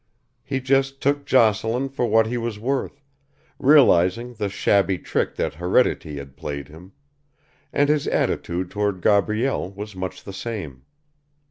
He 0.41 0.59
just 0.61 0.99
took 0.99 1.27
Jocelyn 1.27 1.87
for 1.89 2.07
what 2.07 2.25
he 2.25 2.35
was 2.35 2.57
worth, 2.57 3.03
realising 3.59 4.33
the 4.33 4.49
shabby 4.49 4.97
trick 4.97 5.35
that 5.35 5.53
heredity 5.53 6.17
had 6.17 6.35
played 6.35 6.69
him; 6.69 6.93
and 7.71 7.87
his 7.87 8.07
attitude 8.07 8.71
toward 8.71 9.03
Gabrielle 9.03 9.69
was 9.69 9.95
much 9.95 10.23
the 10.23 10.33
same. 10.33 10.85